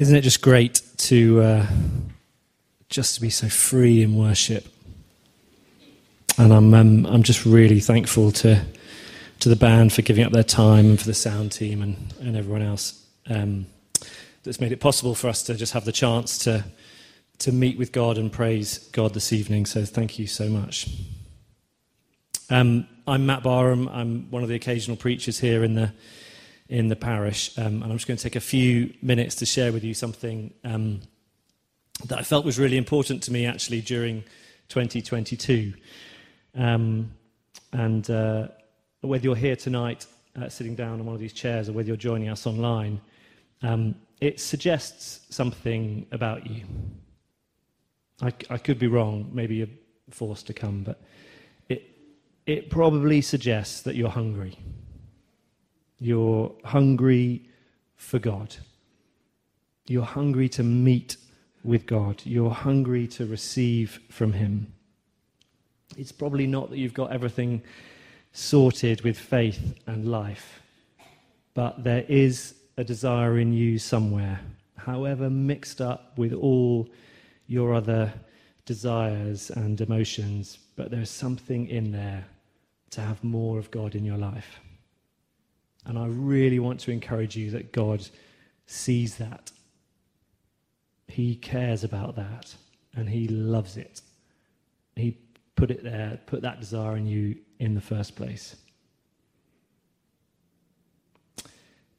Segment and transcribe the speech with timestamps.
[0.00, 1.66] Isn't it just great to uh,
[2.88, 4.66] just to be so free in worship?
[6.38, 8.64] And I'm um, I'm just really thankful to
[9.40, 12.34] to the band for giving up their time and for the sound team and, and
[12.34, 13.66] everyone else um,
[14.42, 16.64] that's made it possible for us to just have the chance to
[17.40, 19.66] to meet with God and praise God this evening.
[19.66, 20.88] So thank you so much.
[22.48, 23.86] Um, I'm Matt Barham.
[23.90, 25.92] I'm one of the occasional preachers here in the
[26.70, 27.58] in the parish.
[27.58, 30.54] Um, and I'm just going to take a few minutes to share with you something
[30.64, 31.00] um,
[32.06, 34.22] that I felt was really important to me actually during
[34.68, 35.74] 2022.
[36.54, 37.10] Um,
[37.72, 38.48] and uh,
[39.00, 40.06] whether you're here tonight
[40.40, 43.00] uh, sitting down on one of these chairs or whether you're joining us online,
[43.62, 46.62] um, it suggests something about you.
[48.22, 49.66] I, I could be wrong, maybe you're
[50.10, 51.02] forced to come, but
[51.68, 51.82] it,
[52.46, 54.56] it probably suggests that you're hungry.
[56.00, 57.48] You're hungry
[57.96, 58.56] for God.
[59.86, 61.16] You're hungry to meet
[61.62, 62.22] with God.
[62.24, 64.72] You're hungry to receive from Him.
[65.96, 67.62] It's probably not that you've got everything
[68.32, 70.62] sorted with faith and life,
[71.54, 74.40] but there is a desire in you somewhere,
[74.76, 76.88] however mixed up with all
[77.46, 78.12] your other
[78.64, 82.24] desires and emotions, but there's something in there
[82.90, 84.60] to have more of God in your life.
[85.86, 88.06] And I really want to encourage you that God
[88.66, 89.50] sees that.
[91.08, 92.54] He cares about that
[92.94, 94.00] and He loves it.
[94.96, 95.18] He
[95.56, 98.56] put it there, put that desire in you in the first place.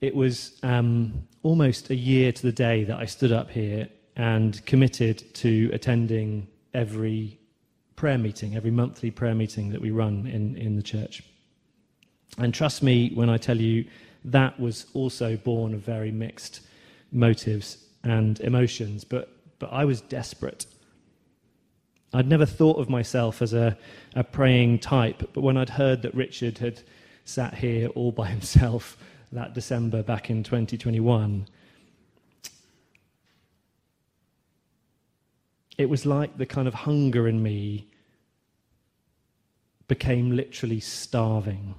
[0.00, 4.64] It was um, almost a year to the day that I stood up here and
[4.66, 7.38] committed to attending every
[7.96, 11.22] prayer meeting, every monthly prayer meeting that we run in, in the church.
[12.38, 13.84] And trust me when I tell you
[14.24, 16.60] that was also born of very mixed
[17.12, 20.66] motives and emotions, but, but I was desperate.
[22.12, 23.76] I'd never thought of myself as a,
[24.14, 26.80] a praying type, but when I'd heard that Richard had
[27.24, 28.96] sat here all by himself
[29.32, 31.46] that December back in 2021,
[35.76, 37.88] it was like the kind of hunger in me
[39.86, 41.74] became literally starving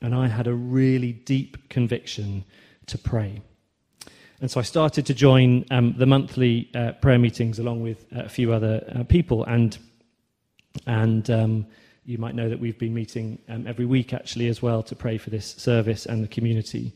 [0.00, 2.44] and I had a really deep conviction
[2.86, 3.42] to pray.
[4.40, 8.22] And so I started to join um, the monthly uh, prayer meetings along with uh,
[8.22, 9.44] a few other uh, people.
[9.44, 9.76] And,
[10.86, 11.66] and um,
[12.04, 15.18] you might know that we've been meeting um, every week actually as well to pray
[15.18, 16.94] for this service and the community.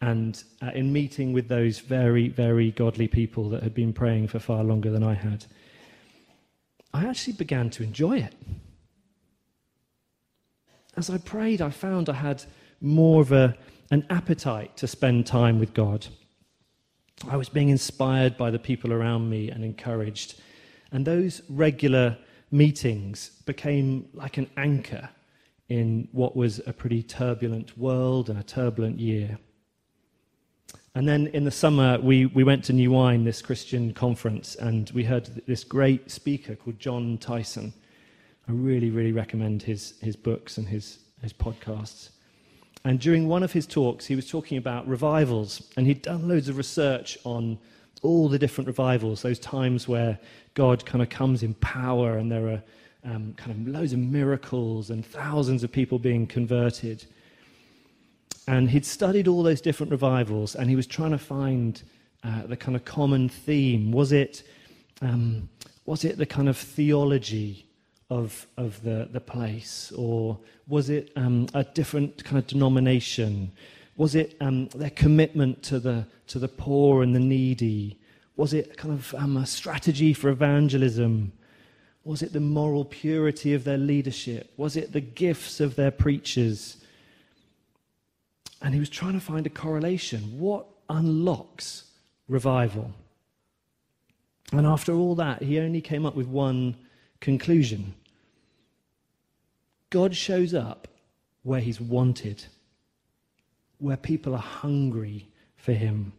[0.00, 4.38] And uh, in meeting with those very, very godly people that had been praying for
[4.38, 5.44] far longer than I had,
[6.94, 8.34] I actually began to enjoy it
[10.96, 12.42] as I prayed, I found I had
[12.80, 13.56] more of a,
[13.90, 16.06] an appetite to spend time with God.
[17.28, 20.40] I was being inspired by the people around me and encouraged.
[20.92, 22.16] And those regular
[22.50, 25.08] meetings became like an anchor
[25.68, 29.38] in what was a pretty turbulent world and a turbulent year.
[30.94, 34.90] And then in the summer, we, we went to New Wine, this Christian conference, and
[34.90, 37.74] we heard this great speaker called Jon Tyson
[38.48, 42.10] I really, really recommend his, his books and his, his podcasts.
[42.84, 46.48] And during one of his talks, he was talking about revivals, and he'd done loads
[46.48, 47.58] of research on
[48.02, 50.18] all the different revivals, those times where
[50.54, 52.62] God kind of comes in power and there are
[53.04, 57.04] um, kind of loads of miracles and thousands of people being converted.
[58.46, 61.82] And he'd studied all those different revivals, and he was trying to find
[62.22, 63.90] uh, the kind of common theme.
[63.90, 64.44] Was it,
[65.02, 65.48] um,
[65.84, 67.65] was it the kind of theology
[68.10, 69.92] of, of the, the place?
[69.96, 73.52] Or was it um, a different kind of denomination?
[73.96, 77.98] Was it um, their commitment to the, to the poor and the needy?
[78.36, 81.32] Was it kind of um, a strategy for evangelism?
[82.04, 84.52] Was it the moral purity of their leadership?
[84.56, 86.76] Was it the gifts of their preachers?
[88.62, 90.38] And he was trying to find a correlation.
[90.38, 91.84] What unlocks
[92.28, 92.92] revival?
[94.52, 96.76] And after all that, he only came up with one
[97.20, 97.94] conclusion
[99.90, 100.88] God shows up
[101.42, 102.44] where he's wanted,
[103.78, 106.12] where people are hungry for him.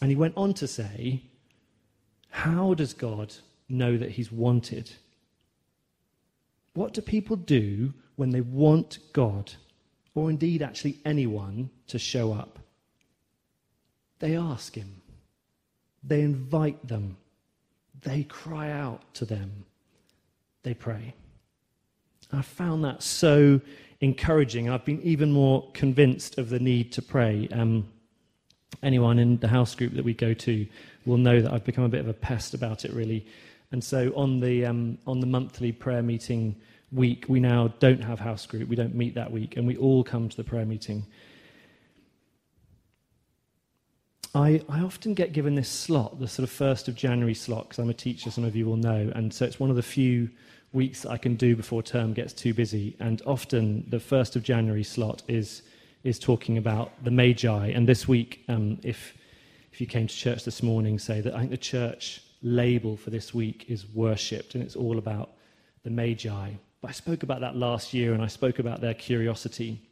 [0.00, 1.22] And he went on to say,
[2.30, 3.34] How does God
[3.68, 4.90] know that he's wanted?
[6.74, 9.52] What do people do when they want God,
[10.14, 12.58] or indeed actually anyone, to show up?
[14.20, 15.02] They ask him,
[16.02, 17.16] they invite them,
[18.02, 19.64] they cry out to them,
[20.62, 21.14] they pray.
[22.32, 23.60] I found that so
[24.00, 24.68] encouraging.
[24.68, 27.48] I've been even more convinced of the need to pray.
[27.52, 27.88] Um,
[28.82, 30.66] anyone in the house group that we go to
[31.04, 33.26] will know that I've become a bit of a pest about it, really.
[33.70, 36.56] And so on the, um, on the monthly prayer meeting
[36.90, 38.68] week, we now don't have house group.
[38.68, 41.06] We don't meet that week, and we all come to the prayer meeting.
[44.34, 47.78] I, I often get given this slot, the sort of 1st of January slot, because
[47.78, 49.12] I'm a teacher, some of you will know.
[49.14, 50.30] And so it's one of the few
[50.72, 52.96] weeks I can do before term gets too busy.
[52.98, 55.62] And often the 1st of January slot is,
[56.02, 57.68] is talking about the Magi.
[57.68, 59.14] And this week, um, if,
[59.70, 63.10] if you came to church this morning, say that I think the church label for
[63.10, 65.32] this week is worshipped, and it's all about
[65.84, 66.52] the Magi.
[66.80, 69.82] But I spoke about that last year, and I spoke about their curiosity.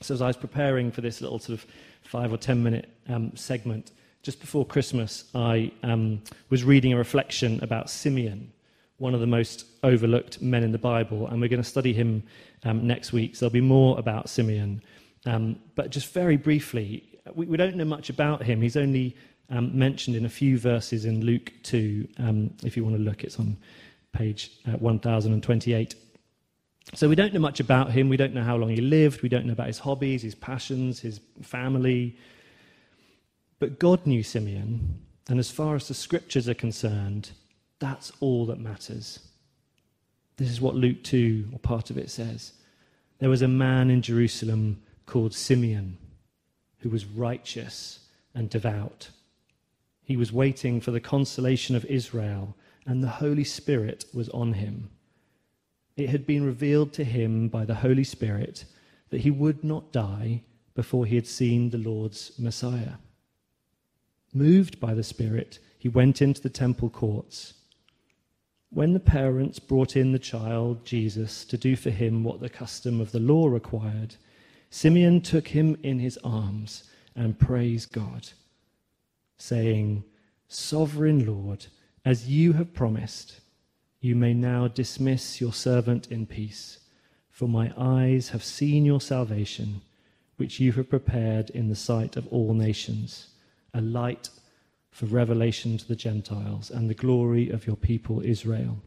[0.00, 1.66] So as I was preparing for this little sort of
[2.02, 3.92] five or ten minute um, segment,
[4.22, 8.52] just before Christmas, I um, was reading a reflection about Simeon,
[8.98, 12.22] one of the most overlooked men in the Bible, and we're going to study him
[12.64, 13.36] um, next week.
[13.36, 14.82] So there'll be more about Simeon.
[15.26, 18.60] Um, but just very briefly, we, we, don't know much about him.
[18.60, 19.16] He's only
[19.50, 22.08] um, mentioned in a few verses in Luke 2.
[22.18, 23.56] Um, if you want to look, it's on
[24.12, 25.94] page uh, 1028.
[26.94, 28.08] So we don't know much about him.
[28.08, 29.22] We don't know how long he lived.
[29.22, 32.16] We don't know about his hobbies, his passions, his family.
[33.58, 34.98] But God knew Simeon.
[35.28, 37.30] And as far as the scriptures are concerned,
[37.78, 39.20] that's all that matters.
[40.38, 42.52] This is what Luke 2, or part of it, says.
[43.18, 45.98] There was a man in Jerusalem called Simeon
[46.78, 48.00] who was righteous
[48.34, 49.10] and devout.
[50.04, 52.56] He was waiting for the consolation of Israel,
[52.86, 54.90] and the Holy Spirit was on him.
[55.98, 58.64] It had been revealed to him by the Holy Spirit
[59.10, 60.42] that he would not die
[60.76, 62.94] before he had seen the Lord's Messiah.
[64.32, 67.54] Moved by the Spirit, he went into the temple courts.
[68.70, 73.00] When the parents brought in the child, Jesus, to do for him what the custom
[73.00, 74.14] of the law required,
[74.70, 76.84] Simeon took him in his arms
[77.16, 78.28] and praised God,
[79.36, 80.04] saying,
[80.46, 81.66] Sovereign Lord,
[82.04, 83.40] as you have promised,
[84.00, 86.78] you may now dismiss your servant in peace,
[87.30, 89.80] for my eyes have seen your salvation,
[90.36, 93.28] which you have prepared in the sight of all nations,
[93.74, 94.30] a light
[94.90, 98.78] for revelation to the Gentiles and the glory of your people Israel.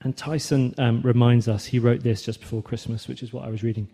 [0.00, 3.50] And Tyson um, reminds us, he wrote this just before Christmas, which is what I
[3.50, 3.88] was reading.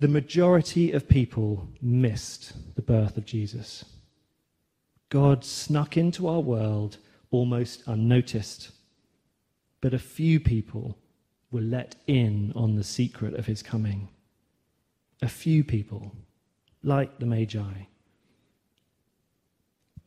[0.00, 3.84] The majority of people missed the birth of Jesus.
[5.08, 6.98] God snuck into our world
[7.30, 8.70] almost unnoticed.
[9.80, 10.98] But a few people
[11.50, 14.08] were let in on the secret of his coming.
[15.22, 16.14] A few people,
[16.82, 17.86] like the Magi,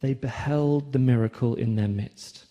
[0.01, 2.45] they beheld the miracle in their midst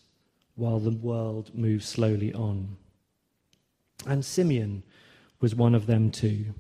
[0.54, 2.76] while the world moved slowly on.
[4.06, 4.82] And Simeon
[5.40, 6.54] was one of them too.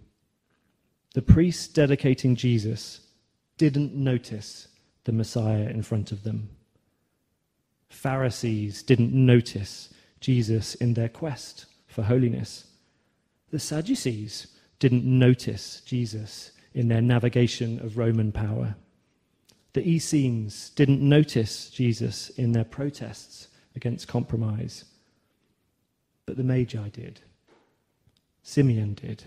[1.14, 3.00] The priests dedicating Jesus
[3.56, 4.68] didn't notice
[5.04, 6.50] the Messiah in front of them.
[7.90, 12.66] Pharisees didn't notice Jesus in their quest for holiness.
[13.50, 14.46] The Sadducees
[14.78, 18.76] didn't notice Jesus in their navigation of Roman power.
[19.72, 24.84] The Essenes didn't notice Jesus in their protests against compromise.
[26.26, 27.20] But the Magi did.
[28.42, 29.24] Simeon did.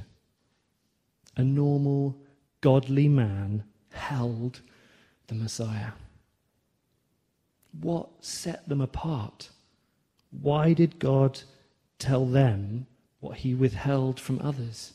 [1.35, 2.17] A normal,
[2.61, 4.61] godly man held
[5.27, 5.91] the Messiah.
[7.79, 9.49] What set them apart?
[10.31, 11.41] Why did God
[11.99, 12.87] tell them
[13.19, 14.93] what he withheld from others?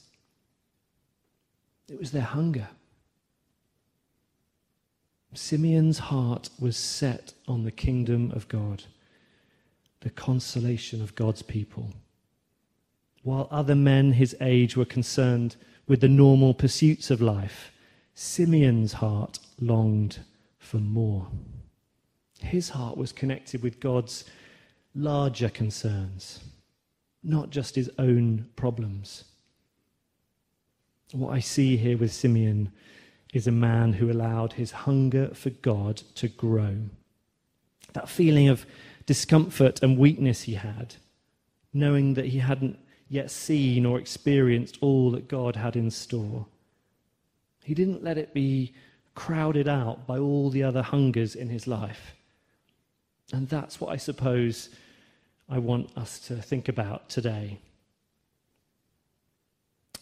[1.88, 2.68] It was their hunger.
[5.34, 8.84] Simeon's heart was set on the kingdom of God,
[10.00, 11.92] the consolation of God's people.
[13.22, 15.56] While other men his age were concerned
[15.86, 17.72] with the normal pursuits of life,
[18.14, 20.20] Simeon's heart longed
[20.58, 21.28] for more.
[22.40, 24.24] His heart was connected with God's
[24.94, 26.40] larger concerns,
[27.22, 29.24] not just his own problems.
[31.12, 32.70] What I see here with Simeon
[33.32, 36.76] is a man who allowed his hunger for God to grow.
[37.92, 38.66] That feeling of
[39.06, 40.96] discomfort and weakness he had,
[41.72, 42.78] knowing that he hadn't
[43.08, 46.46] yet seen or experienced all that God had in store.
[47.64, 48.74] He didn't let it be
[49.14, 52.14] crowded out by all the other hungers in his life.
[53.32, 54.70] And that's what I suppose
[55.48, 57.58] I want us to think about today.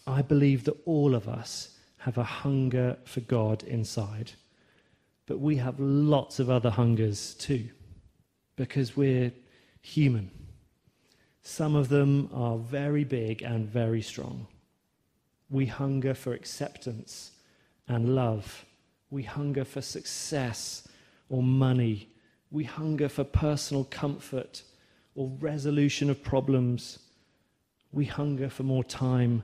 [0.05, 4.31] I believe that all of us have a hunger for God inside,
[5.25, 7.67] but we have lots of other hungers too,
[8.55, 9.31] because we're
[9.81, 10.31] human.
[11.41, 14.47] Some of them are very big and very strong.
[15.49, 17.31] We hunger for acceptance
[17.87, 18.65] and love
[19.09, 20.87] We hunger for success
[21.29, 22.09] or money.
[22.51, 24.63] We hunger for personal comfort
[25.15, 26.99] or resolution of problems.
[27.91, 29.43] We hunger for more time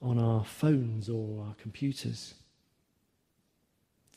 [0.00, 2.34] on our phones or our computers.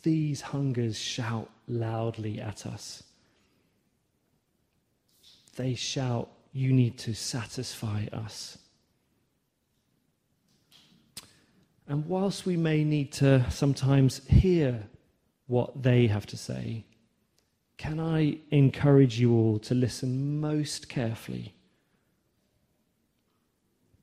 [0.03, 3.03] These hungers shout loudly at us.
[5.55, 8.57] They shout, You need to satisfy us.
[11.87, 14.83] And whilst we may need to sometimes hear
[15.47, 16.85] what they have to say,
[17.81, 21.55] can I encourage you all to listen most carefully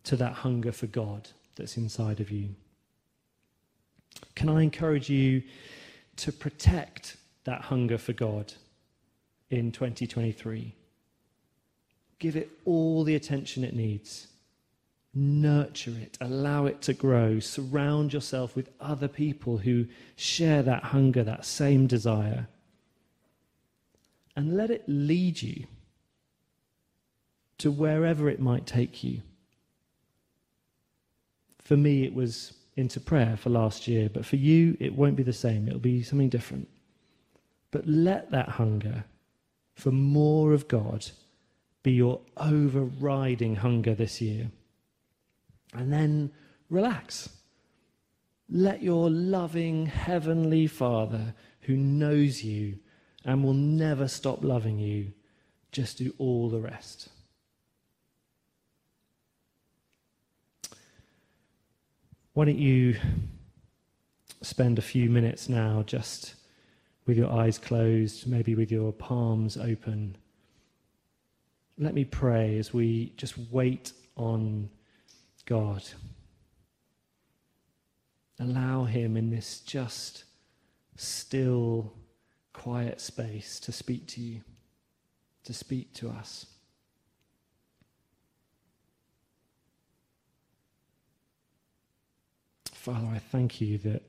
[0.02, 2.56] to that hunger for God that's inside of you?
[4.34, 5.44] Can I encourage you
[6.16, 8.52] to protect that hunger for God
[9.50, 10.74] in 2023?
[12.18, 14.26] Give it all the attention it needs.
[15.14, 17.38] Nurture it, allow it to grow.
[17.38, 22.48] Surround yourself with other people who share that hunger, that same desire
[24.38, 25.66] and let it lead you
[27.58, 29.20] to wherever it might take you.
[31.58, 35.24] For me, it was into prayer for last year, but for you, it won't be
[35.24, 35.66] the same.
[35.66, 36.68] It'll be something different.
[37.72, 39.02] But let that hunger
[39.74, 41.10] for more of God
[41.82, 44.52] be your overriding hunger this year.
[45.74, 46.30] And then
[46.70, 47.28] relax.
[48.48, 52.78] Let your loving Heavenly Father, who knows you
[53.28, 55.12] and will never stop loving you.
[55.70, 57.10] Just do all the rest.
[62.32, 62.96] Why don't you
[64.40, 66.36] spend a few minutes now just
[67.04, 70.16] with your eyes closed, maybe with your palms open?
[71.76, 74.70] Let me pray as we just wait on
[75.44, 75.82] God.
[78.40, 80.24] Allow Him in this just
[80.96, 81.92] still
[82.58, 84.40] quiet space to speak to you,
[85.44, 86.46] to speak to us.
[92.72, 94.02] Father, I thank you that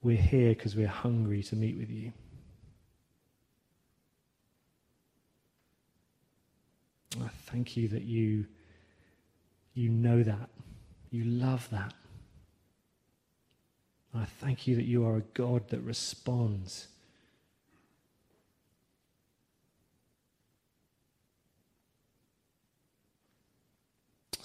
[0.00, 2.12] we're here because we're hungry to meet with you.
[7.20, 8.46] I thank you that you,
[9.74, 10.50] you know that.
[11.10, 11.94] You love that.
[14.14, 16.88] I thank you that you are a God that responds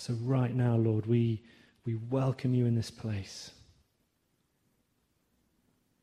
[0.02, 1.44] So, right now, Lord, we,
[1.86, 3.52] we welcome you in this place.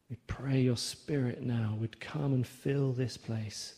[0.08, 3.74] We pray your spirit now would come and fill this place.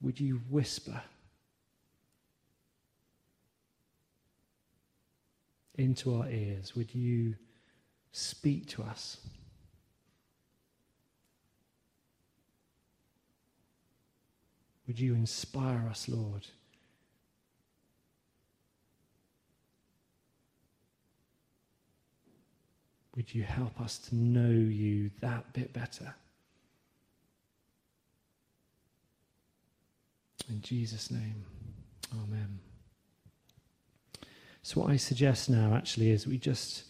[0.00, 1.02] Would you whisper
[5.74, 6.74] into our ears?
[6.74, 7.34] Would you
[8.12, 9.18] speak to us?
[14.86, 16.46] Would you inspire us, Lord?
[23.16, 26.14] Would you help us to know you that bit better?
[30.48, 31.44] In Jesus' name,
[32.12, 32.58] Amen.
[34.62, 36.84] So, what I suggest now actually is we just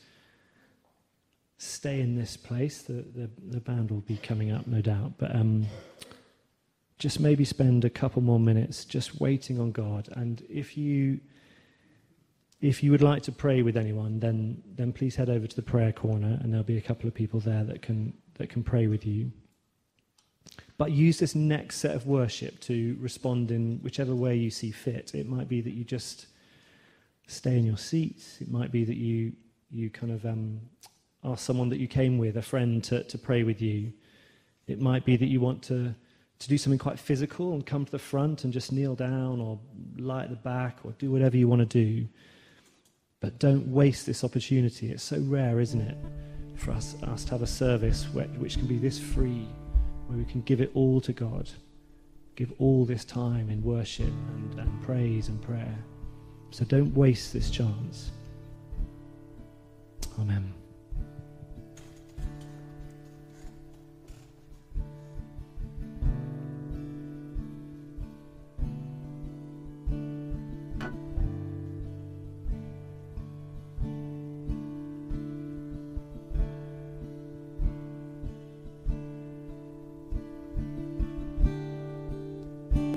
[1.58, 2.82] stay in this place.
[2.82, 5.66] The, the, the band will be coming up, no doubt, but um,
[6.98, 10.08] just maybe spend a couple more minutes just waiting on God.
[10.12, 11.20] And if you
[12.61, 15.62] if you would like to pray with anyone, then, then please head over to the
[15.62, 18.87] prayer corner, and there'll be a couple of people there that can, that can pray
[18.87, 19.30] with you.
[20.76, 25.14] But use this next set of worship to respond in whichever way you see fit.
[25.14, 26.26] It might be that you just
[27.26, 28.40] stay in your seats.
[28.40, 29.32] It might be that you,
[29.70, 30.61] you kind of um,
[31.23, 33.92] ask someone that you came with, a friend, to, to pray with you.
[34.66, 35.94] It might be that you want to,
[36.38, 39.58] to do something quite physical and come to the front and just kneel down or
[39.96, 42.08] lie at the back or do whatever you want to do.
[43.24, 44.90] But don't waste this opportunity.
[44.90, 45.96] It's so rare, isn't it,
[46.56, 49.48] for us, us to have a service where, which can be this free,
[50.08, 51.48] where we can give it all to God,
[52.36, 55.74] give all this time in worship and, and praise and prayer.
[56.50, 58.10] So don't waste this chance.
[60.20, 60.52] Amen.